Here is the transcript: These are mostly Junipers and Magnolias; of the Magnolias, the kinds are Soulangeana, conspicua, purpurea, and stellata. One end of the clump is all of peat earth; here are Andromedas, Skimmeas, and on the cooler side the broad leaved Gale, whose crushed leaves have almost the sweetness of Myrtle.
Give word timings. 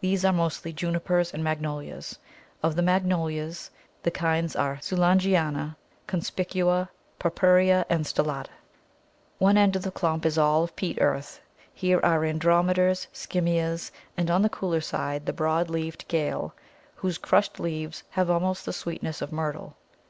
These 0.00 0.24
are 0.24 0.32
mostly 0.32 0.72
Junipers 0.72 1.34
and 1.34 1.44
Magnolias; 1.44 2.18
of 2.62 2.76
the 2.76 2.82
Magnolias, 2.82 3.70
the 4.04 4.10
kinds 4.10 4.56
are 4.56 4.76
Soulangeana, 4.80 5.76
conspicua, 6.08 6.88
purpurea, 7.18 7.84
and 7.90 8.06
stellata. 8.06 8.48
One 9.36 9.58
end 9.58 9.76
of 9.76 9.82
the 9.82 9.90
clump 9.90 10.24
is 10.24 10.38
all 10.38 10.64
of 10.64 10.74
peat 10.76 10.96
earth; 11.02 11.42
here 11.74 12.00
are 12.02 12.24
Andromedas, 12.24 13.06
Skimmeas, 13.12 13.90
and 14.16 14.30
on 14.30 14.40
the 14.40 14.48
cooler 14.48 14.80
side 14.80 15.26
the 15.26 15.34
broad 15.34 15.68
leaved 15.68 16.08
Gale, 16.08 16.54
whose 16.94 17.18
crushed 17.18 17.60
leaves 17.60 18.02
have 18.12 18.30
almost 18.30 18.64
the 18.64 18.72
sweetness 18.72 19.20
of 19.20 19.30
Myrtle. 19.30 19.76